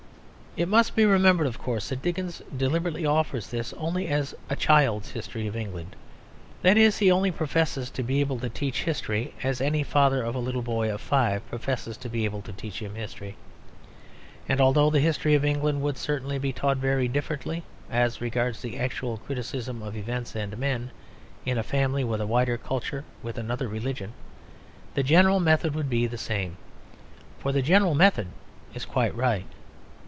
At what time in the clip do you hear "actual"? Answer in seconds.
18.77-19.19